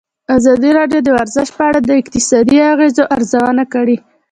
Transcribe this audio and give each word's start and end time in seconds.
ازادي 0.37 0.69
راډیو 0.79 0.99
د 1.03 1.09
ورزش 1.17 1.47
په 1.57 1.63
اړه 1.69 1.79
د 1.83 1.89
اقتصادي 2.01 2.57
اغېزو 2.73 3.03
ارزونه 3.15 3.63
کړې. 3.73 3.97